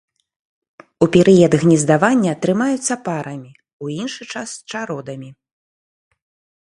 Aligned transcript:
У 1.05 1.07
перыяд 1.15 1.53
гнездавання 1.63 2.33
трымаюцца 2.45 2.93
парамі, 3.09 3.51
у 3.85 3.93
іншы 4.01 4.23
час 4.37 4.49
чародамі. 4.73 5.29